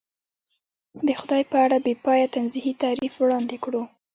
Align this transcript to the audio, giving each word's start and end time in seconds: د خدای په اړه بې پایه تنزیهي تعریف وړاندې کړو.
د 1.07 1.09
خدای 1.19 1.43
په 1.51 1.57
اړه 1.65 1.77
بې 1.85 1.93
پایه 2.05 2.27
تنزیهي 2.35 2.73
تعریف 2.83 3.13
وړاندې 3.17 3.57
کړو. 3.63 3.81